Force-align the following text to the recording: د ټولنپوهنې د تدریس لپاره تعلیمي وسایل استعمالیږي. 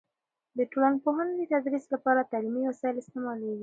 د 0.57 0.59
ټولنپوهنې 0.71 1.33
د 1.37 1.43
تدریس 1.51 1.85
لپاره 1.93 2.29
تعلیمي 2.31 2.61
وسایل 2.69 2.95
استعمالیږي. 2.99 3.59